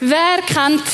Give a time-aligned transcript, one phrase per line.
[0.00, 0.84] Wer kennt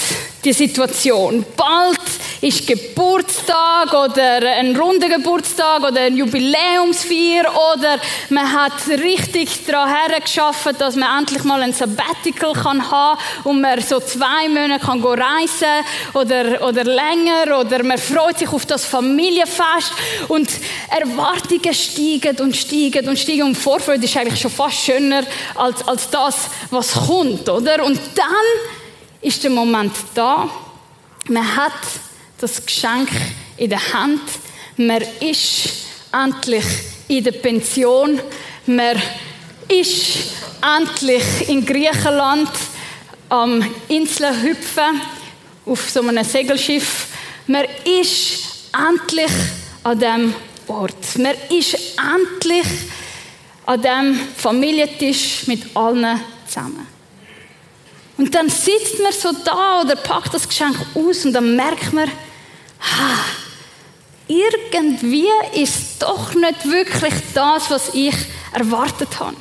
[0.44, 1.44] die Situation?
[1.56, 2.00] Bald
[2.40, 7.44] ist Geburtstag oder ein runder Geburtstag oder ein Jubiläumsfeier
[7.74, 7.98] oder
[8.30, 13.80] man hat richtig daran hergeschafft, dass man endlich mal ein Sabbatical kann haben und man
[13.82, 15.84] so zwei Monate kann reisen
[16.14, 19.92] oder, oder länger oder man freut sich auf das Familienfest
[20.28, 20.50] und
[20.90, 25.24] Erwartungen steigen und steigen und steigen und Vorfreude ist eigentlich schon fast schöner
[25.54, 26.36] als, als das,
[26.70, 27.84] was kommt, oder?
[27.84, 28.83] Und dann
[29.24, 30.48] ist der Moment da,
[31.28, 31.72] man hat
[32.38, 33.08] das Geschenk
[33.56, 34.20] in der Hand.
[34.76, 36.64] Man ist endlich
[37.08, 38.20] in der Pension.
[38.66, 39.00] Man
[39.66, 40.18] ist
[40.60, 42.50] endlich in Griechenland
[43.30, 45.00] am Inseln hüpfen
[45.64, 47.06] auf so einem Segelschiff.
[47.46, 47.64] Man
[48.00, 49.32] ist endlich
[49.84, 50.34] an dem
[50.66, 51.18] Ort.
[51.18, 52.66] Man ist endlich
[53.64, 56.93] an dem Familientisch mit allen zusammen.
[58.16, 62.08] Und dann sitzt man so da oder packt das Geschenk aus und dann merkt man,
[62.08, 63.24] ha,
[64.28, 68.14] irgendwie ist doch nicht wirklich das, was ich
[68.52, 69.36] erwartet habe.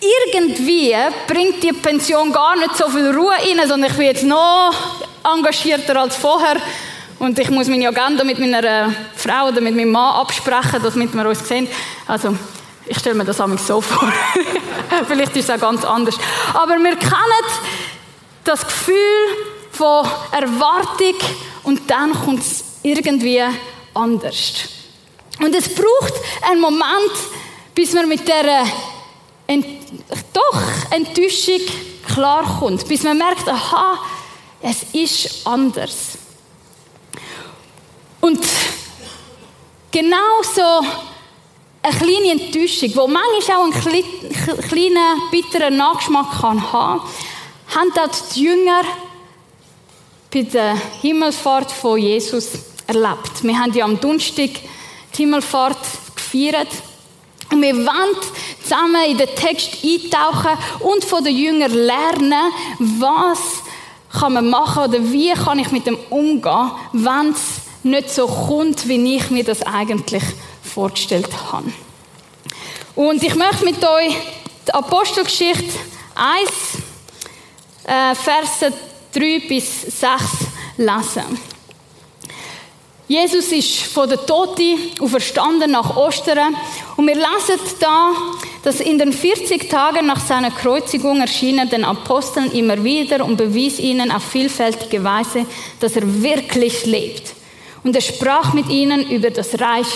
[0.00, 0.94] Irgendwie
[1.26, 4.72] bringt die Pension gar nicht so viel Ruhe rein, sondern ich bin jetzt noch
[5.24, 6.56] engagierter als vorher.
[7.18, 11.28] Und ich muss meine Agenda mit meiner Frau oder mit meinem Mann absprechen, damit wir
[11.28, 11.66] uns sehen.
[12.06, 12.36] Also,
[12.86, 14.12] ich stelle mir das so vor.
[15.08, 16.14] Vielleicht ist es auch ganz anders.
[16.54, 17.44] Aber wir kennen
[18.48, 18.96] das Gefühl
[19.72, 21.14] von Erwartung
[21.64, 23.42] und dann kommt es irgendwie
[23.92, 24.52] anders.
[25.38, 27.12] Und es braucht einen Moment,
[27.74, 28.64] bis man mit der
[29.46, 29.66] Ent
[30.32, 31.60] doch Enttäuschung
[32.06, 33.98] klarkommt, bis man merkt, aha,
[34.62, 36.18] es ist anders.
[38.20, 38.44] Und
[39.90, 40.86] genau so
[41.82, 47.00] eine kleine Enttäuschung, wo manchmal auch einen kleinen, bitteren Nachgeschmack kann haben,
[47.74, 48.82] haben das die Jünger
[50.32, 52.50] bei der Himmelfahrt von Jesus
[52.86, 53.42] erlebt.
[53.42, 54.50] Wir haben ja am Donnerstag
[55.14, 55.78] die Himmelfahrt
[56.14, 56.68] gefeiert.
[57.50, 58.16] Und wir wollen
[58.62, 63.38] zusammen in den Text eintauchen und von den Jüngern lernen, was
[64.12, 68.86] kann man machen oder wie kann ich mit dem umgehen, wenn es nicht so kommt,
[68.88, 70.22] wie ich mir das eigentlich
[70.62, 71.72] vorgestellt habe.
[72.94, 74.14] Und ich möchte mit euch
[74.66, 75.78] die Apostelgeschichte
[76.14, 76.50] 1,
[77.88, 78.72] äh, Verse
[79.12, 80.00] 3 bis 6
[80.76, 81.38] lesen.
[83.08, 86.54] Jesus ist von der Toten auferstanden nach Ostern
[86.98, 88.12] und wir lesen da,
[88.62, 93.78] dass in den 40 Tagen nach seiner Kreuzigung erschienen den Aposteln immer wieder und bewies
[93.78, 95.46] ihnen auf vielfältige Weise,
[95.80, 97.32] dass er wirklich lebt.
[97.82, 99.88] Und er sprach mit ihnen über das Reich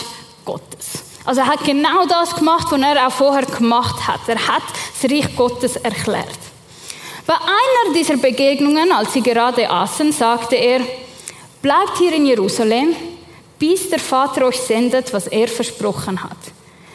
[0.47, 1.05] Gottes.
[1.27, 4.21] Also er hat genau das gemacht, was er auch vorher gemacht hat.
[4.27, 4.63] Er hat
[5.03, 6.52] das Reich Gottes erklärt.
[7.27, 10.81] Bei einer dieser Begegnungen, als sie gerade aßen, sagte er,
[11.61, 12.97] bleibt hier in Jerusalem,
[13.59, 16.37] bis der Vater euch sendet, was er versprochen hat.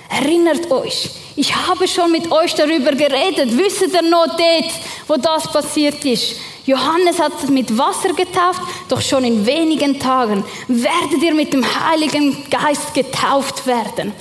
[0.09, 3.57] Erinnert euch, ich habe schon mit euch darüber geredet.
[3.57, 4.71] Wisst ihr noch dort,
[5.07, 6.35] wo das passiert ist?
[6.65, 12.45] Johannes hat mit Wasser getauft, doch schon in wenigen Tagen werdet ihr mit dem Heiligen
[12.49, 14.13] Geist getauft werden.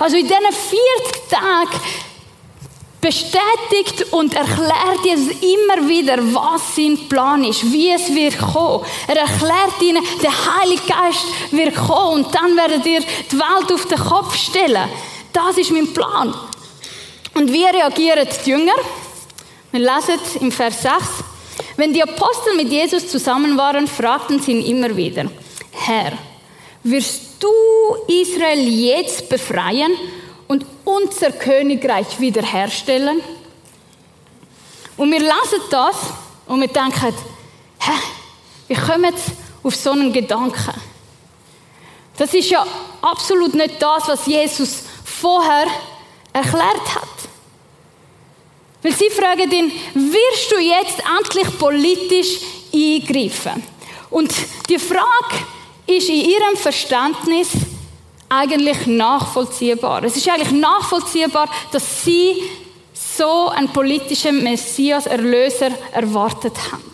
[0.00, 1.80] Also in diesen 40 Tagen
[3.02, 8.84] bestätigt und erklärt Jesus immer wieder, was sein Plan ist, wie es wird kommen.
[9.08, 13.86] Er erklärt ihnen, der Heilige Geist wird kommen und dann werdet ihr die Welt auf
[13.86, 14.88] den Kopf stellen.
[15.32, 16.32] Das ist mein Plan.
[17.34, 18.74] Und wie reagieren die Jünger?
[19.72, 20.94] Wir lesen im Vers 6.
[21.76, 25.24] Wenn die Apostel mit Jesus zusammen waren, fragten sie ihn immer wieder,
[25.72, 26.12] Herr,
[26.84, 27.48] wirst du
[28.06, 29.92] Israel jetzt befreien
[30.46, 33.20] und unser Königreich wiederherstellen.
[34.96, 35.96] Und wir lesen das
[36.46, 37.14] und wir denken,
[37.80, 37.92] hä,
[38.68, 39.30] wie kommen jetzt
[39.62, 40.74] auf so einen Gedanken?
[42.16, 42.66] Das ist ja
[43.00, 45.66] absolut nicht das, was Jesus vorher
[46.32, 47.08] erklärt hat.
[48.82, 52.40] Weil sie fragen ihn, wirst du jetzt endlich politisch
[52.74, 53.62] eingreifen?
[54.10, 54.32] Und
[54.68, 55.46] die Frage
[55.86, 57.48] ist in ihrem Verständnis,
[58.32, 60.02] eigentlich nachvollziehbar.
[60.04, 62.42] Es ist eigentlich nachvollziehbar, dass sie
[62.94, 66.91] so einen politischen Messias, Erlöser erwartet haben.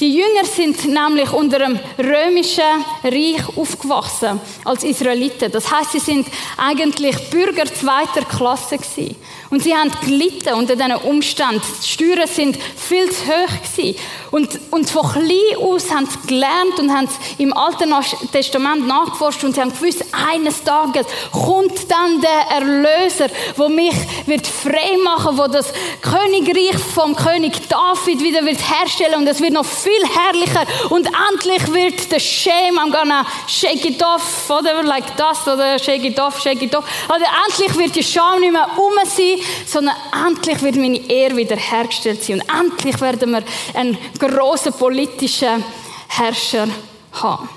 [0.00, 2.62] Die Jünger sind nämlich unter dem römischen
[3.02, 5.50] Reich aufgewachsen als Israeliten.
[5.50, 9.16] Das heißt, sie sind eigentlich Bürger zweiter Klasse gewesen.
[9.50, 11.62] Und sie haben gelitten unter diesen Umständen.
[11.82, 13.98] Die Steuern sind viel zu hoch gewesen.
[14.30, 17.08] Und, und von klein aus haben sie gelernt und haben
[17.38, 17.94] im Alten
[18.30, 23.94] Testament nachgeforscht und sie haben gewusst, eines Tages kommt dann der Erlöser, wo mich
[24.26, 25.72] wird frei machen, wo das
[26.02, 31.72] Königreich vom König David wieder wird herstellen und es wird noch viel herrlicher und endlich
[31.72, 36.40] wird der Shame, I'm gonna shake it off, whatever, like das, oder shake it off,
[36.40, 36.84] shake it off.
[37.08, 39.96] Also endlich wird die Scham nicht mehr um sein, sondern
[40.26, 43.42] endlich wird meine Ehre wieder hergestellt sein und endlich werden wir
[43.74, 45.64] einen großen politischen
[46.08, 46.68] Herrscher
[47.12, 47.48] haben.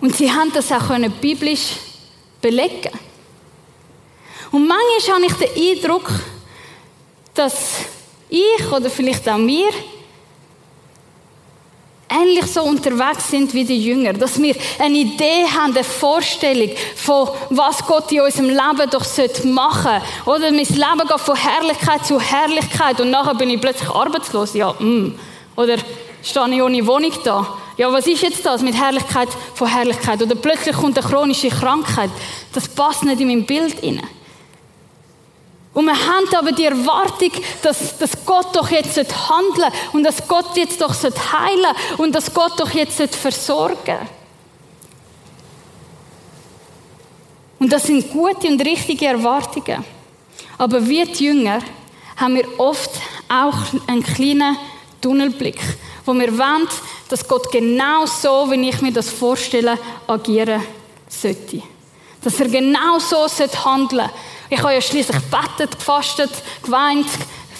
[0.00, 0.88] Und sie haben das auch
[1.20, 1.76] biblisch
[2.40, 2.90] belegen.
[4.50, 6.10] Und manchmal habe ich den Eindruck,
[7.34, 7.80] dass
[8.28, 9.70] ich oder vielleicht auch wir
[12.12, 17.28] ähnlich so unterwegs sind wie die Jünger, dass wir eine Idee haben, eine Vorstellung von
[17.50, 19.06] was Gott in unserem Leben doch
[19.44, 20.30] machen sollte.
[20.30, 24.54] Oder mein Leben geht von Herrlichkeit zu Herrlichkeit und nachher bin ich plötzlich arbeitslos.
[24.54, 25.18] Ja, mm.
[25.56, 25.76] Oder
[26.22, 27.46] stehe ich ohne Wohnung da.
[27.78, 30.22] Ja, was ist jetzt das mit Herrlichkeit von Herrlichkeit?
[30.22, 32.10] Oder plötzlich kommt eine chronische Krankheit.
[32.52, 34.08] Das passt nicht in mein Bild hinein.
[35.74, 37.30] Und wir haben aber die Erwartung,
[37.62, 42.14] dass, dass Gott doch jetzt handeln sollte und dass Gott jetzt doch heilen sollte und
[42.14, 44.06] dass Gott doch jetzt versorgen sollte.
[47.58, 49.84] Und das sind gute und richtige Erwartungen.
[50.58, 51.60] Aber wie die Jünger
[52.16, 52.90] haben wir oft
[53.28, 54.58] auch einen kleinen
[55.00, 55.60] Tunnelblick,
[56.04, 56.68] wo wir wollen,
[57.08, 60.60] dass Gott genau so, wie ich mir das vorstelle, agieren
[61.08, 61.62] sollte.
[62.22, 63.26] Dass er genau so
[63.64, 64.10] handeln sollte
[64.52, 66.30] ich habe ja schließlich gebetet, gefastet,
[66.62, 67.06] geweint,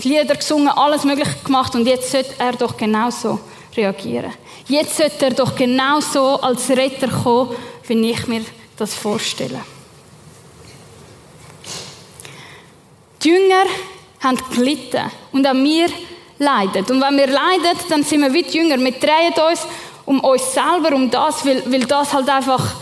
[0.02, 3.38] Lieder gesungen, alles Mögliche gemacht und jetzt sollte er doch genauso
[3.74, 4.32] reagieren.
[4.66, 7.56] Jetzt sollte er doch genauso als Retter kommen,
[7.86, 8.44] wie ich mir
[8.76, 9.60] das vorstelle.
[13.22, 13.64] Die Jünger
[14.20, 15.88] haben gelitten und auch wir
[16.38, 16.84] leiden.
[16.90, 18.78] Und wenn wir leiden, dann sind wir wie die Jünger.
[18.78, 19.66] Wir drehen uns
[20.04, 22.74] um uns selber, um das, weil, weil das halt einfach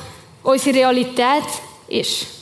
[0.42, 1.44] unsere Realität
[1.86, 2.39] ist.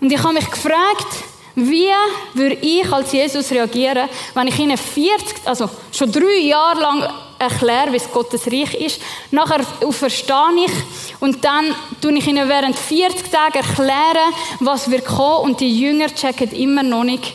[0.00, 1.06] Und ich habe mich gefragt,
[1.54, 1.88] wie
[2.34, 7.92] würde ich als Jesus reagieren, wenn ich ihnen 40, also schon drei Jahre lang erkläre,
[7.92, 9.00] wie es Gottes Reich ist.
[9.30, 10.72] Nachher verstehe ich
[11.20, 16.14] und dann tue ich ihnen während 40 Tagen erklären, was wir kommen und die Jünger
[16.14, 17.34] checken immer noch nicht,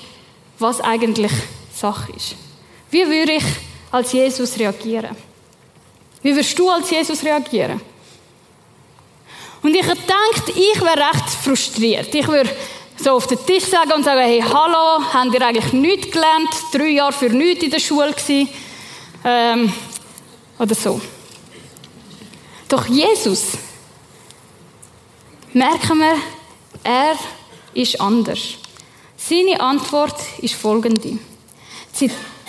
[0.59, 1.31] was eigentlich
[1.73, 2.35] Sache ist.
[2.91, 3.43] Wie würde ich
[3.91, 5.15] als Jesus reagieren?
[6.21, 7.81] Wie würdest du als Jesus reagieren?
[9.63, 12.13] Und ich dachte, ich wäre recht frustriert.
[12.13, 12.49] Ich würde
[12.97, 16.49] so auf den Tisch sagen und sagen, hey, hallo, habt ihr eigentlich nichts gelernt?
[16.71, 18.49] Drei Jahre für nichts in der Schule gewesen?
[19.23, 19.71] Ähm,
[20.57, 20.99] oder so.
[22.67, 23.51] Doch Jesus,
[25.53, 26.15] merken wir,
[26.83, 27.15] er
[27.73, 28.39] ist anders.
[29.17, 31.19] Seine Antwort ist folgende.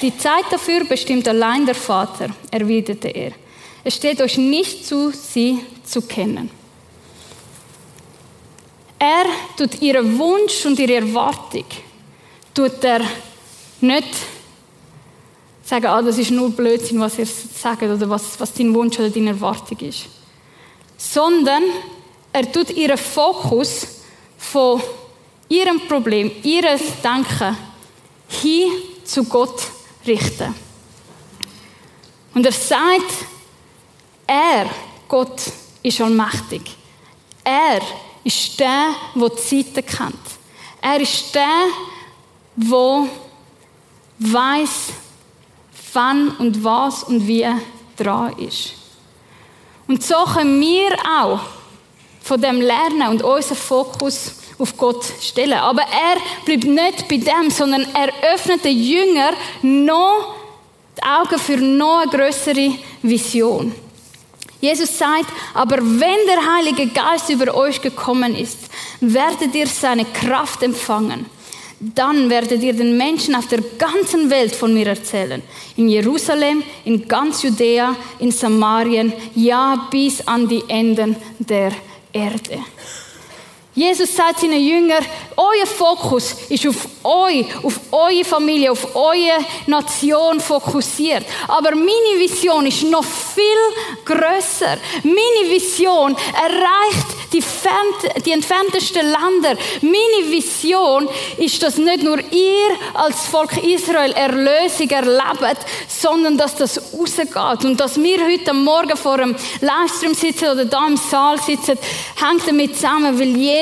[0.00, 3.32] Die Zeit dafür bestimmt allein der Vater, erwiderte er.
[3.84, 6.61] Es steht euch nicht zu, sie zu kennen.
[9.04, 9.24] Er
[9.56, 11.64] tut ihren Wunsch und ihre Erwartung,
[12.54, 13.00] tut er
[13.80, 14.06] nicht
[15.64, 19.10] sagen, ah, das ist nur Blödsinn, was ihr sagt oder was, was dein Wunsch oder
[19.10, 20.06] deine Erwartung ist.
[20.96, 21.64] Sondern
[22.32, 23.88] er tut ihren Fokus
[24.38, 24.80] von
[25.48, 27.56] ihrem Problem, ihres Denken
[28.28, 28.70] hin
[29.02, 29.64] zu Gott
[30.06, 30.54] richten.
[32.34, 33.12] Und er sagt,
[34.28, 34.70] er,
[35.08, 35.42] Gott,
[35.82, 36.62] ist allmächtig.
[37.42, 37.80] Er
[38.24, 40.14] ist der, der die Zeiten kennt.
[40.80, 41.66] Er ist der,
[42.56, 43.08] der
[44.18, 44.92] weiß,
[45.92, 47.46] wann und was und wie
[47.96, 48.74] dran ist.
[49.88, 51.40] Und so können wir auch
[52.22, 55.58] von dem lernen und unseren Fokus auf Gott stellen.
[55.58, 60.34] Aber er bleibt nicht bei dem, sondern er öffnet den Jünger noch
[60.96, 63.74] die Augen für noch eine größere Vision.
[64.62, 68.58] Jesus sagt, aber wenn der Heilige Geist über euch gekommen ist,
[69.00, 71.26] werdet ihr seine Kraft empfangen.
[71.80, 75.42] Dann werdet ihr den Menschen auf der ganzen Welt von mir erzählen.
[75.76, 81.72] In Jerusalem, in ganz Judäa, in Samarien, ja bis an die Enden der
[82.12, 82.60] Erde.
[83.74, 85.02] Jesus sagt seinen Jüngern,
[85.34, 91.24] euer Fokus ist auf euch, auf eure Familie, auf eure Nation fokussiert.
[91.48, 93.44] Aber meine Vision ist noch viel
[94.04, 94.76] größer.
[95.02, 99.58] Meine Vision erreicht die, fernt, die entferntesten Länder.
[99.80, 106.78] Meine Vision ist, dass nicht nur ihr als Volk Israel Erlösung erlebt, sondern dass das
[106.92, 107.64] rausgeht.
[107.64, 111.78] Und dass wir heute Morgen vor einem Livestream sitzen oder da im Saal sitzen,
[112.20, 113.61] hängt damit zusammen, weil Jesus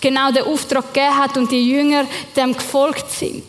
[0.00, 3.44] genau den Auftrag gegeben hat und die Jünger dem gefolgt sind.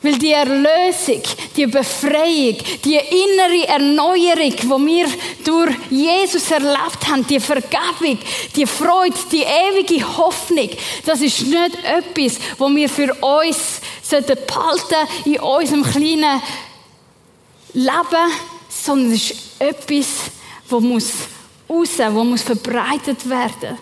[0.00, 1.22] Weil die Erlösung,
[1.56, 5.08] die Befreiung, die innere Erneuerung, die wir
[5.44, 8.18] durch Jesus erlebt haben, die Vergebung,
[8.54, 10.70] die Freude, die ewige Hoffnung,
[11.04, 13.80] das ist nicht etwas, wo wir für uns
[14.10, 16.40] behalten in unserem kleinen
[17.72, 18.32] Leben,
[18.68, 20.06] sondern es ist etwas,
[20.68, 21.10] wo muss
[21.68, 23.78] raus, wo muss verbreitet werden.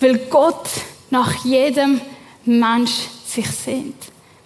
[0.00, 0.68] Weil Gott
[1.10, 2.00] nach jedem
[2.44, 3.96] Mensch sich sehnt.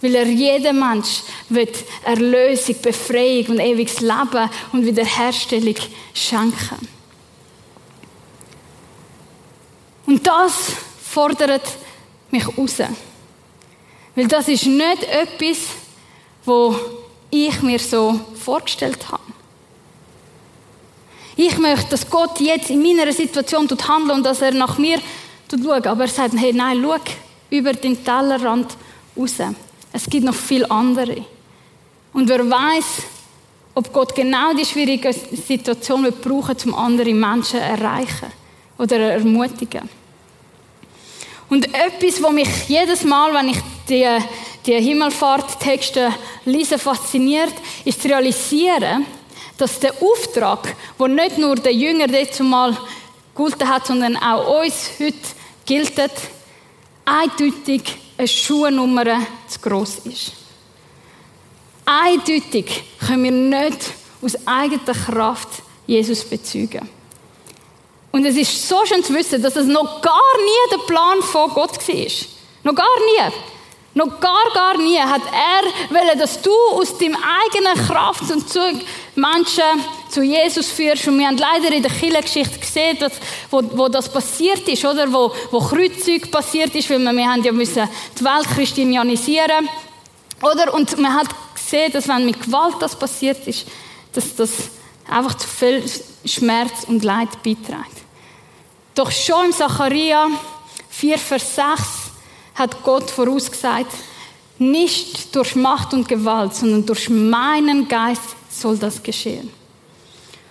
[0.00, 5.76] Weil er jedem Mensch wird Erlösung, Befreiung und ewiges Leben und Wiederherstellung
[6.12, 6.88] schenken.
[10.06, 11.66] Und das fordert
[12.30, 12.76] mich raus.
[14.14, 15.58] Weil das ist nicht etwas,
[16.44, 16.76] wo
[17.30, 19.35] ich mir so vorgestellt habe.
[21.36, 24.98] Ich möchte, dass Gott jetzt in meiner Situation tut handeln und dass er nach mir
[25.50, 25.86] schaut.
[25.86, 26.96] Aber er sagt, hey, nein, schau
[27.50, 28.74] über den Tellerrand
[29.16, 29.34] raus.
[29.92, 31.24] Es gibt noch viele andere.
[32.12, 33.02] Und wer weiß,
[33.74, 38.32] ob Gott genau die schwierige Situation brauchen, um andere Menschen zu erreichen
[38.78, 39.88] oder ermutigen.
[41.50, 44.06] Und etwas, was mich jedes Mal, wenn ich die,
[44.64, 46.12] die Himmelfahrttexte
[46.46, 47.52] lese, fasziniert,
[47.84, 49.04] ist zu realisieren,
[49.58, 52.76] dass der Auftrag, wo nicht nur der Jünger dazu mal
[53.34, 55.16] gelten hat, sondern auch uns heute
[55.64, 55.92] gilt,
[57.04, 57.82] eindeutig
[58.18, 59.04] eine Schuhnummer
[59.46, 60.32] zu gross ist.
[61.84, 63.90] Eindeutig können wir nicht
[64.22, 65.48] aus eigener Kraft
[65.86, 66.88] Jesus bezeugen.
[68.10, 71.50] Und es ist so schön zu wissen, dass es noch gar nie der Plan von
[71.50, 72.06] Gott war.
[72.64, 73.32] Noch gar nie.
[73.96, 78.82] Noch gar, gar nie hat er wollen, dass du aus deinem eigenen Kraft und Zug
[79.14, 79.64] Menschen
[80.10, 81.08] zu Jesus führst.
[81.08, 83.14] Und wir haben leider in der Kirchengeschichte gesehen, dass,
[83.50, 85.10] wo, wo das passiert ist, oder?
[85.10, 87.88] Wo, wo Kreuzzug passiert ist, weil wir, wir haben ja müssen
[88.18, 89.66] die Welt christianisieren.
[90.42, 90.74] Oder?
[90.74, 93.66] Und man hat gesehen, dass wenn mit Gewalt das passiert ist,
[94.12, 94.50] dass das
[95.08, 95.82] einfach zu viel
[96.26, 97.96] Schmerz und Leid beiträgt.
[98.94, 100.28] Doch schon im Zacharia
[100.90, 102.05] 4, Vers 6
[102.56, 103.92] hat Gott vorausgesagt,
[104.58, 109.50] nicht durch Macht und Gewalt, sondern durch meinen Geist soll das geschehen.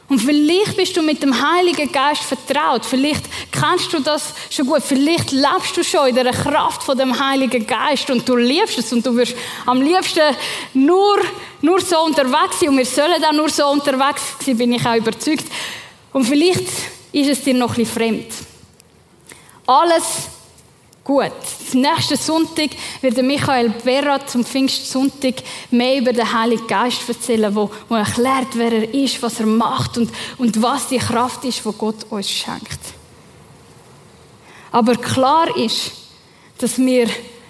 [0.07, 2.85] Und vielleicht bist du mit dem Heiligen Geist vertraut.
[2.85, 4.83] Vielleicht kennst du das schon gut.
[4.83, 8.93] Vielleicht lebst du schon in der Kraft von dem Heiligen Geist und du liebst es
[8.93, 9.35] und du wirst
[9.65, 10.35] am liebsten
[10.75, 11.17] nur,
[11.61, 12.69] nur so unterwegs sein.
[12.69, 15.45] Und wir sollen auch nur so unterwegs sein, bin ich auch überzeugt.
[16.13, 16.67] Und vielleicht
[17.11, 18.31] ist es dir noch ein bisschen fremd.
[19.65, 20.03] Alles
[21.05, 21.31] Gut,
[21.73, 25.35] nächsten Sonntag wird Michael Berra zum Pfingstsonntag
[25.69, 29.99] mehr über den Heiligen Geist erzählen, wo, wo erklärt, wer er ist, was er macht
[29.99, 32.79] und, und was die Kraft ist, wo Gott uns schenkt.
[34.71, 35.91] Aber klar ist,
[36.57, 37.07] dass wir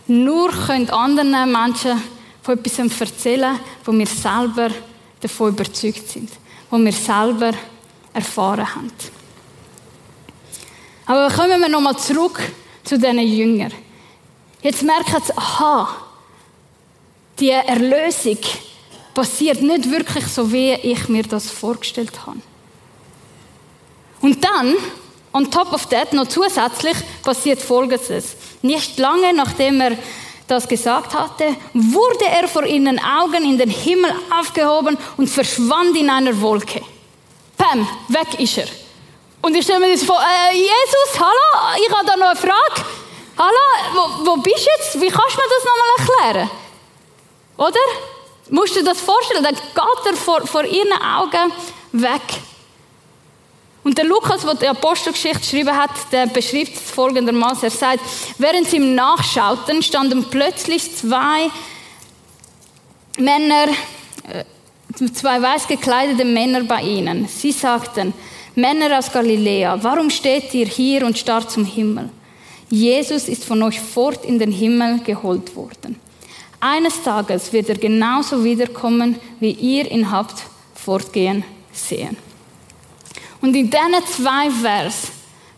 [0.08, 2.04] nur anderen Menschen
[2.42, 4.70] von etwas erzählen können, wo wir selber
[5.22, 6.30] davon überzeugt sind,
[6.70, 7.52] wo wir selber
[8.14, 8.92] erfahren haben.
[11.06, 12.42] Aber kommen wir nochmal zurück
[12.86, 13.74] zu diesen Jüngern.
[14.62, 15.90] Jetzt merken sie, aha,
[17.40, 18.38] die Erlösung
[19.14, 22.40] passiert nicht wirklich so, wie ich mir das vorgestellt habe.
[24.22, 24.76] Und dann,
[25.34, 28.36] on top of that, noch zusätzlich passiert Folgendes.
[28.62, 29.98] Nicht lange nachdem er
[30.48, 36.10] das gesagt hatte, wurde er vor ihren Augen in den Himmel aufgehoben und verschwand in
[36.10, 36.82] einer Wolke.
[37.58, 38.85] Pam, weg ist er.
[39.46, 42.90] Und ich stelle mir das vor, äh, Jesus, hallo, ich habe da noch eine Frage.
[43.38, 45.00] Hallo, wo, wo bist du jetzt?
[45.00, 46.52] Wie kannst du mir das nochmal erklären?
[47.58, 47.80] Oder?
[48.50, 49.44] Musst du dir das vorstellen?
[49.44, 51.54] Dann geht er vor, vor ihren Augen
[51.92, 52.24] weg.
[53.84, 57.66] Und der Lukas, der die Apostelgeschichte geschrieben hat, der beschreibt es folgendermaßen.
[57.66, 58.00] Er sagt,
[58.40, 61.52] während sie ihm nachschauten, standen plötzlich zwei
[63.20, 63.68] Männer,
[64.28, 64.44] äh,
[65.14, 67.28] zwei weiß gekleidete Männer bei ihnen.
[67.28, 68.12] Sie sagten,
[68.56, 72.10] Männer aus Galiläa, warum steht ihr hier und starrt zum Himmel?
[72.70, 76.00] Jesus ist von euch fort in den Himmel geholt worden.
[76.60, 80.44] Eines Tages wird er genauso wiederkommen, wie ihr ihn habt
[80.74, 82.16] fortgehen sehen.
[83.42, 85.10] Und in diesen zwei Vers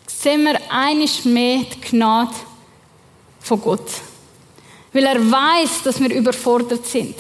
[0.08, 2.36] sehen wir einiges mehr die Gnade
[3.40, 3.90] von Gott.
[4.92, 7.16] Weil er weiß, dass wir überfordert sind.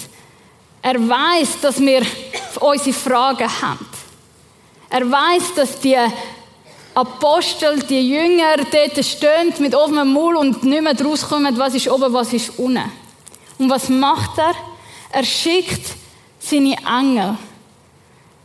[0.81, 2.01] Er weiß, dass wir
[2.60, 3.87] unsere Fragen haben.
[4.89, 5.98] Er weiß, dass die
[6.94, 12.12] Apostel, die Jünger dort stehen mit offenem Maul und nicht mehr rauskommen, was ist oben,
[12.13, 12.91] was ist unten.
[13.60, 14.53] Und was macht er?
[15.12, 15.96] Er schickt
[16.39, 17.38] seine Engel.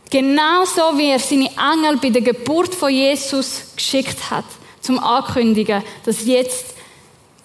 [0.09, 4.45] Genauso wie er seine Engel bei der Geburt von Jesus geschickt hat,
[4.81, 6.75] zum Ankündigen, dass jetzt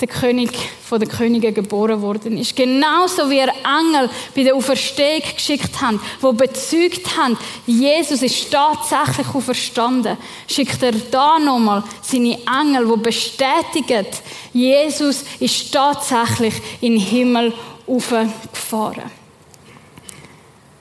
[0.00, 0.50] der König
[0.82, 2.54] von den Königen geboren worden ist.
[2.54, 7.36] Genauso wie er Engel bei der Auferstehung geschickt haben, wo bezeugt haben,
[7.66, 14.06] Jesus ist tatsächlich auferstanden, schickt er da nochmal seine Engel, wo bestätigen,
[14.52, 17.52] Jesus ist tatsächlich in den Himmel
[17.86, 19.10] aufgefahren.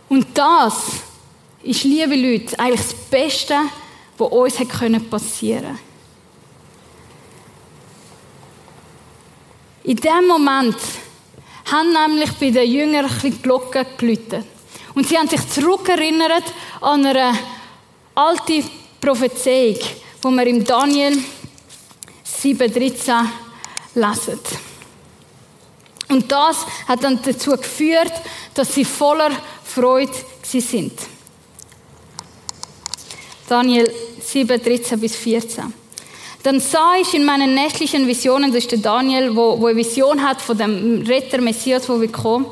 [0.09, 0.73] Und das
[1.63, 3.55] ist, liebe Leute, eigentlich das Beste,
[4.17, 4.55] was uns
[5.09, 5.86] passieren konnte.
[9.87, 10.75] In dem Moment
[11.71, 14.45] haben nämlich bei den Jüngern die Glocken geläutet.
[14.93, 16.43] Und sie haben sich zurückerinnert
[16.81, 17.31] an eine
[18.13, 18.65] alte
[18.99, 21.13] Prophezeiung, die wir im Daniel
[22.43, 23.27] 7,13
[23.95, 24.39] lesen.
[26.09, 28.11] Und das hat dann dazu geführt,
[28.55, 29.31] dass sie voller
[29.63, 30.11] Freude
[30.43, 30.99] sind.
[33.47, 33.89] Daniel
[34.19, 35.86] 7, 13 bis 14.
[36.47, 40.23] Dann sah ich in meinen nächtlichen Visionen, das ist der Daniel, wo, wo eine Vision
[40.23, 42.45] hat von dem Retter Messias, wo wir kommen,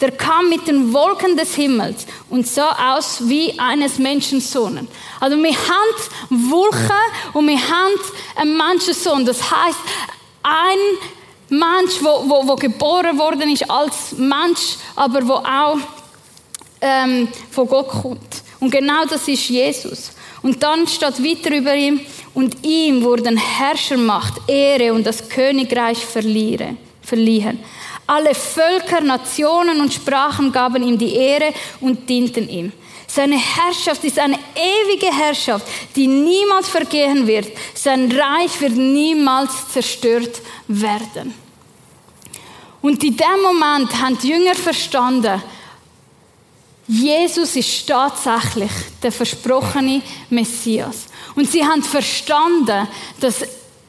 [0.00, 4.86] der kam mit den Wolken des Himmels und sah aus wie eines Menschensohn.
[5.18, 6.92] Also wir haben Wolken
[7.32, 7.92] und wir haben
[8.36, 9.26] einen Menschensohn.
[9.26, 9.78] Das heißt,
[10.44, 10.78] ein
[11.48, 15.76] Mensch, wo, wo, wo geboren worden ist als Mensch, aber wo auch
[16.80, 18.44] ähm, von Gott kommt.
[18.60, 20.12] Und genau das ist Jesus.
[20.42, 22.00] Und dann steht weiter über ihm,
[22.32, 26.78] und ihm wurden Herrschermacht, Ehre und das Königreich verliehen.
[28.06, 32.72] Alle Völker, Nationen und Sprachen gaben ihm die Ehre und dienten ihm.
[33.06, 35.66] Seine Herrschaft ist eine ewige Herrschaft,
[35.96, 37.48] die niemals vergehen wird.
[37.74, 41.34] Sein Reich wird niemals zerstört werden.
[42.82, 45.42] Und in dem Moment haben die Jünger verstanden,
[46.92, 48.70] Jesus ist tatsächlich
[49.00, 51.06] der versprochene Messias.
[51.36, 52.88] Und sie haben verstanden,
[53.20, 53.44] dass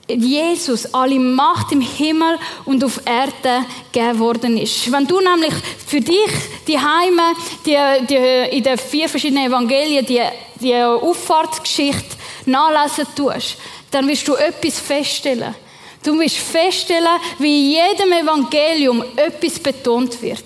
[0.08, 4.92] Jesus alle Macht im Himmel und auf Erde gegeben worden ist.
[4.92, 5.54] Wenn du nämlich
[5.88, 6.30] für dich
[6.68, 7.34] die Heime,
[7.66, 10.22] die, die, in den vier verschiedenen Evangelien die,
[10.60, 13.58] die Auffahrtsgeschichte nachlesen tust,
[13.90, 15.56] dann wirst du etwas feststellen.
[16.04, 20.44] Du wirst feststellen, wie in jedem Evangelium etwas betont wird.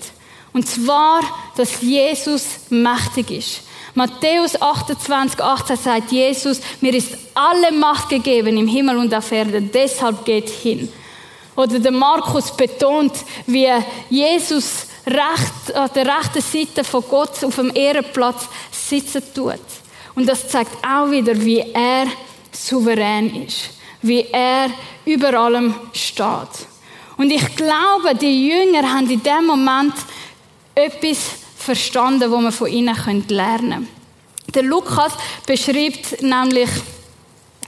[0.56, 1.20] Und zwar,
[1.54, 3.60] dass Jesus mächtig ist.
[3.92, 9.70] Matthäus 28, 18 sagt Jesus, mir ist alle Macht gegeben im Himmel und auf Erden,
[9.70, 10.90] deshalb geht hin.
[11.56, 13.12] Oder der Markus betont,
[13.46, 13.68] wie
[14.08, 19.60] Jesus recht, an der rechten Seite von Gott auf dem Ehrenplatz sitzen tut.
[20.14, 22.06] Und das zeigt auch wieder, wie er
[22.50, 24.70] souverän ist, wie er
[25.04, 26.66] über allem steht.
[27.18, 29.94] Und ich glaube, die Jünger haben in dem Moment
[30.76, 31.18] etwas
[31.56, 32.94] verstanden, wo man von ihnen
[33.28, 33.88] lernen können.
[34.54, 35.12] Der Lukas
[35.44, 36.68] beschreibt nämlich,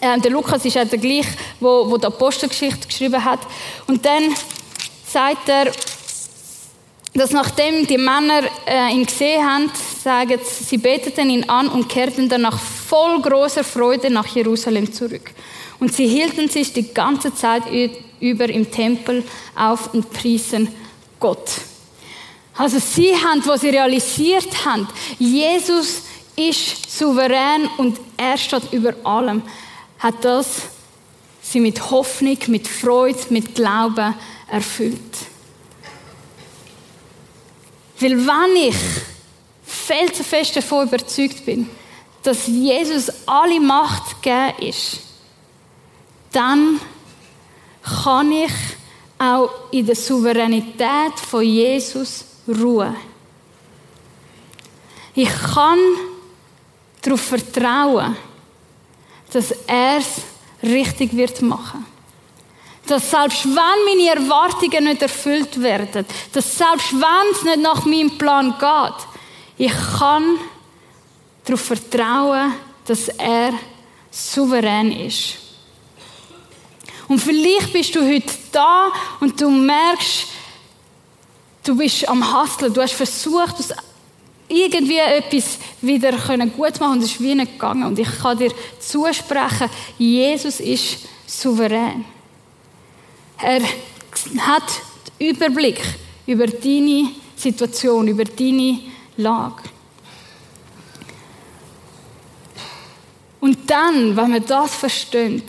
[0.01, 3.41] äh, der Lukas ist ja der gleiche, wo, wo die Apostelgeschichte geschrieben hat.
[3.87, 4.35] Und dann
[5.05, 5.73] sagt er,
[7.15, 9.73] dass nachdem die Männer äh, ihn gesehen haben,
[10.05, 15.33] sagen sie, sie beteten ihn an und kehrten danach voll großer Freude nach Jerusalem zurück.
[15.81, 17.65] Und sie hielten sich die ganze Zeit
[18.21, 19.25] über im Tempel
[19.57, 20.69] auf und priesen
[21.19, 21.49] Gott.
[22.59, 26.03] Also sie haben, was sie realisiert haben, Jesus
[26.35, 29.43] ist souverän und er steht über allem,
[30.01, 30.63] hat das
[31.41, 34.13] sie mit Hoffnung, mit Freude, mit Glauben
[34.51, 34.99] erfüllt.
[38.01, 38.77] Weil wenn ich
[39.65, 41.71] felsenfest davon überzeugt bin,
[42.25, 44.99] dass Jesus alle Macht gegeben ist,
[46.33, 46.81] dann
[48.03, 48.53] kann ich
[49.19, 52.95] auch in der Souveränität von Jesus Ruhe.
[55.15, 55.79] Ich kann
[57.03, 58.17] darauf vertrauen,
[59.33, 60.23] dass er es
[60.63, 61.85] richtig wird machen.
[62.87, 68.17] Dass selbst wenn meine Erwartungen nicht erfüllt werden, dass selbst wenn es nicht nach meinem
[68.17, 69.07] Plan geht,
[69.59, 70.39] ich kann
[71.45, 72.55] darauf vertrauen,
[72.87, 73.53] dass er
[74.11, 75.37] souverän ist.
[77.09, 80.27] Und vielleicht bist du heute da und du merkst,
[81.65, 83.57] Du bist am Hasseln, du hast versucht,
[84.49, 87.85] irgendwie etwas wieder gut machen und es ist wie nicht gegangen.
[87.85, 89.69] Und ich kann dir zusprechen,
[89.99, 92.05] Jesus ist souverän.
[93.41, 93.61] Er
[94.41, 94.65] hat
[95.19, 95.81] den Überblick
[96.27, 98.81] über deine Situation, über deine
[99.17, 99.63] Lage.
[103.41, 105.43] Und dann, wenn wir das verstehen,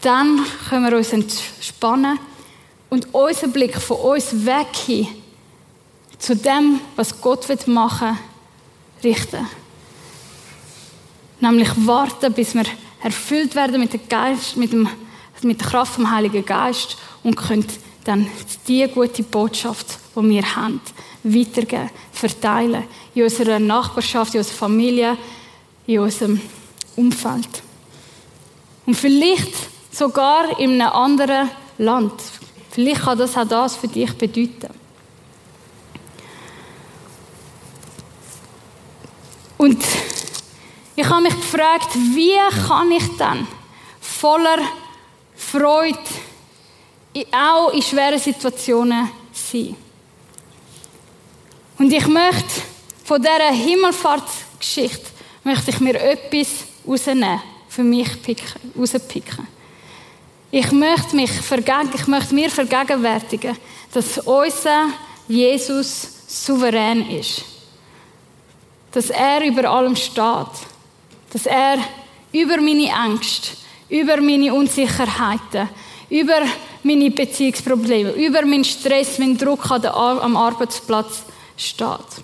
[0.00, 2.18] dann können wir uns entspannen
[2.94, 5.08] und unseren Blick von uns weg hin
[6.16, 8.16] zu dem, was Gott machen
[9.00, 9.48] will, richten.
[11.40, 12.64] Nämlich warten, bis wir
[13.02, 14.88] erfüllt werden mit, Geist, mit, dem,
[15.42, 17.66] mit der Kraft vom Heiligen Geist und können
[18.04, 18.28] dann
[18.68, 20.80] die gute Botschaft, die wir haben,
[21.24, 22.84] weitergeben, verteilen.
[23.16, 25.18] In unserer Nachbarschaft, in unserer Familie,
[25.88, 26.40] in unserem
[26.94, 27.48] Umfeld.
[28.86, 29.52] Und vielleicht
[29.90, 32.12] sogar in einem anderen Land.
[32.74, 34.74] Vielleicht kann das auch das für dich bedeuten.
[39.56, 39.80] Und
[40.96, 43.46] ich habe mich gefragt, wie kann ich dann
[44.00, 44.58] voller
[45.36, 46.00] Freude
[47.30, 49.76] auch in schweren Situationen sein?
[51.78, 52.62] Und ich möchte
[53.04, 55.12] von dieser Himmelfahrtsgeschichte
[55.44, 59.53] möchte ich mir etwas rausnehmen, für mich picken, rauspicken.
[60.56, 63.56] Ich möchte, mich ich möchte mir vergegenwärtigen,
[63.92, 64.86] dass unser
[65.26, 67.42] Jesus souverän ist.
[68.92, 70.54] Dass er über allem steht.
[71.32, 71.78] Dass er
[72.30, 73.48] über meine Ängste,
[73.88, 75.70] über meine Unsicherheiten,
[76.08, 76.42] über
[76.84, 81.24] meine Beziehungsprobleme, über meinen Stress, meinen Druck am Arbeitsplatz
[81.56, 82.22] steht.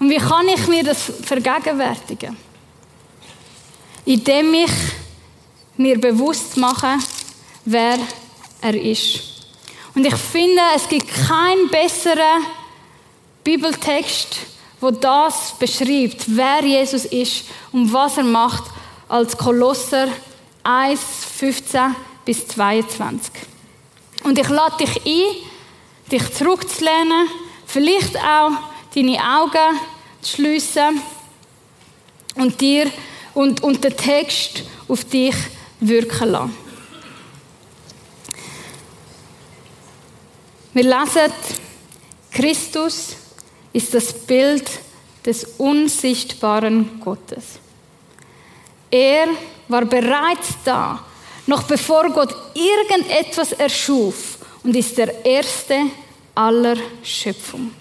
[0.00, 2.36] Und wie kann ich mir das vergegenwärtigen?
[4.04, 4.72] Indem ich
[5.76, 6.96] mir bewusst mache,
[7.70, 7.98] wer
[8.62, 9.20] er ist.
[9.94, 12.46] Und ich finde, es gibt keinen besseren
[13.44, 14.38] Bibeltext,
[14.80, 18.64] wo das beschreibt, wer Jesus ist und was er macht,
[19.08, 20.08] als Kolosser
[20.62, 21.00] 1,
[21.38, 23.32] 15 bis 22.
[24.24, 25.36] Und ich lade dich ein,
[26.10, 27.28] dich zurückzulehnen,
[27.66, 28.52] vielleicht auch
[28.94, 29.78] deine Augen
[30.22, 31.02] zu schliessen
[32.34, 32.90] und dir
[33.34, 35.34] und, und den Text auf dich
[35.80, 36.67] wirken lassen.
[40.78, 41.32] Wir lesen,
[42.30, 43.16] Christus
[43.72, 44.70] ist das Bild
[45.26, 47.58] des unsichtbaren Gottes.
[48.88, 49.26] Er
[49.66, 51.04] war bereits da,
[51.48, 55.80] noch bevor Gott irgendetwas erschuf und ist der Erste
[56.36, 57.72] aller Schöpfung.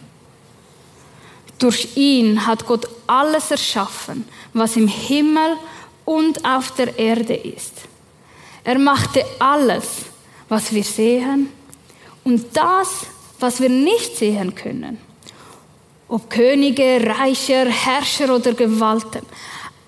[1.60, 5.56] Durch ihn hat Gott alles erschaffen, was im Himmel
[6.04, 7.74] und auf der Erde ist.
[8.64, 9.86] Er machte alles,
[10.50, 11.52] was wir sehen
[12.28, 13.06] und das,
[13.40, 14.98] was wir nicht sehen können.
[16.10, 19.22] Ob Könige, Reicher, Herrscher oder Gewalten.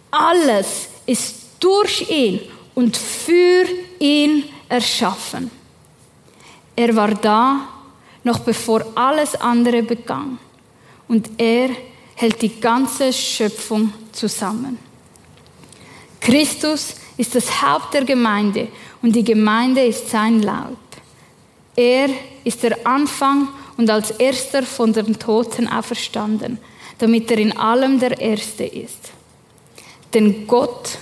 [0.09, 2.39] Alles ist durch ihn
[2.75, 3.65] und für
[3.99, 5.51] ihn erschaffen.
[6.77, 7.67] Er war da,
[8.23, 10.39] noch bevor alles andere begann
[11.09, 11.71] und er
[12.15, 14.79] hält die ganze Schöpfung zusammen.
[16.21, 18.69] Christus ist das Haupt der Gemeinde
[19.01, 20.88] und die Gemeinde ist sein Laut.
[21.79, 22.09] Er
[22.43, 26.57] ist der Anfang und als erster von den Toten auferstanden,
[26.97, 29.11] damit er in allem der Erste ist.
[30.13, 30.97] Denn Gott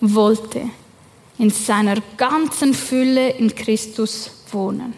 [0.00, 0.70] wollte
[1.38, 4.94] in seiner ganzen Fülle in Christus wohnen.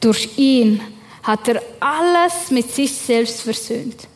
[0.00, 0.80] Durch ihn
[1.22, 4.08] hat er alles mit sich selbst versöhnt.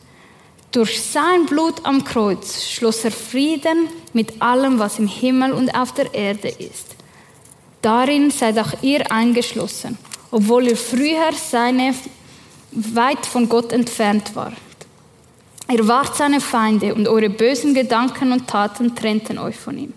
[0.71, 5.93] Durch sein Blut am Kreuz schloss er Frieden mit allem, was im Himmel und auf
[5.93, 6.95] der Erde ist.
[7.83, 9.97] Darin seid auch ihr eingeschlossen,
[10.31, 11.93] obwohl ihr früher seine
[12.71, 14.53] weit von Gott entfernt wart.
[15.69, 19.93] Ihr wart seine Feinde und eure bösen Gedanken und Taten trennten euch von ihm.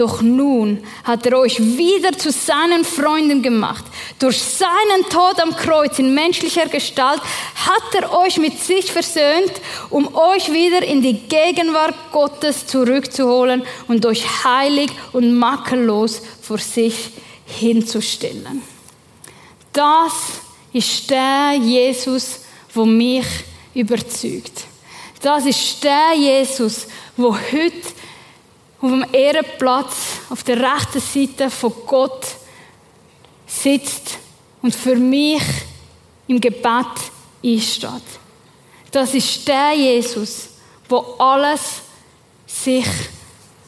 [0.00, 3.84] Doch nun hat er euch wieder zu seinen Freunden gemacht.
[4.18, 9.52] Durch seinen Tod am Kreuz in menschlicher Gestalt hat er euch mit sich versöhnt,
[9.90, 17.10] um euch wieder in die Gegenwart Gottes zurückzuholen und euch heilig und makellos vor sich
[17.44, 18.62] hinzustellen.
[19.70, 20.14] Das
[20.72, 22.40] ist der Jesus,
[22.72, 23.26] wo mich
[23.74, 24.64] überzeugt.
[25.20, 26.86] Das ist der Jesus,
[27.18, 27.99] wo heute
[28.80, 29.96] auf dem Ehrenplatz
[30.30, 32.26] auf der rechten Seite von Gott
[33.46, 34.18] sitzt
[34.62, 35.42] und für mich
[36.26, 36.86] im Gebet
[37.44, 37.90] einsteht.
[38.90, 40.48] Das ist der Jesus,
[40.88, 41.82] wo alles
[42.46, 42.86] sich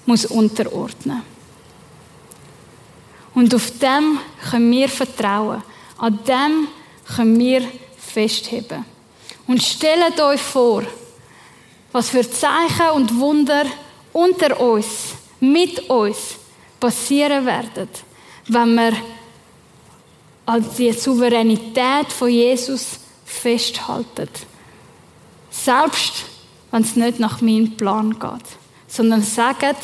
[0.07, 1.23] muss unterordnen.
[3.35, 4.19] Und auf dem
[4.51, 5.63] können wir vertrauen.
[5.99, 6.69] An dem
[7.17, 7.63] können wir
[7.97, 8.85] festheben.
[9.47, 10.83] Und stellt euch vor,
[11.93, 13.65] was für Zeichen und Wunder
[14.13, 16.37] unter uns, mit uns
[16.79, 17.89] passieren werden,
[18.49, 18.93] wenn wir
[20.47, 24.29] an die Souveränität von Jesus festhalten.
[25.51, 26.25] Selbst
[26.71, 28.63] wenn es nicht nach meinem Plan geht.
[28.93, 29.77] sondern sagen,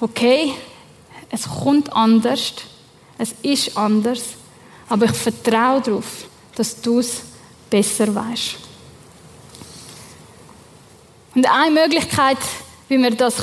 [0.00, 0.54] okay,
[1.30, 2.54] es kommt anders,
[3.18, 4.22] es ist anders,
[4.88, 7.22] aber ich vertraue darauf, dass du es
[7.68, 8.56] besser weißt.
[11.34, 12.38] Und eine Möglichkeit,
[12.88, 13.38] wie wir das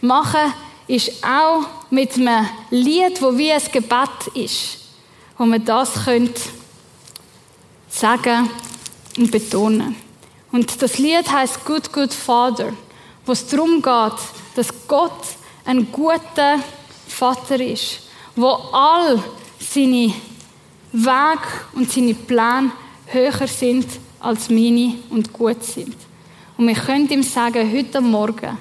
[0.00, 0.52] machen können,
[0.86, 4.78] ist auch mit einem Lied, wo wie ein Gebet ist,
[5.36, 6.32] wo wir das können
[7.88, 8.50] sagen
[9.16, 9.96] und betonen.
[10.52, 12.72] Und das Lied heißt Good Good Father,
[13.24, 14.18] wo es darum geht,
[14.54, 16.60] dass Gott ein guter
[17.08, 18.00] Vater ist,
[18.36, 19.22] wo all
[19.58, 20.14] seine
[20.92, 22.70] Wege und seine Pläne
[23.06, 23.86] höher sind
[24.20, 25.96] als meine und gut sind.
[26.56, 28.56] Und wir können ihm sagen, heute Morgen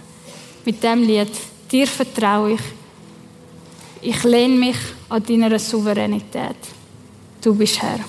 [0.66, 1.32] mit dem Lied,
[1.72, 2.62] dir vertraue ich,
[4.02, 4.78] ich lehne mich
[5.10, 6.58] an deiner Souveränität.
[7.42, 8.00] Du bist Herr.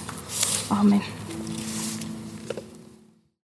[0.71, 1.16] Amen.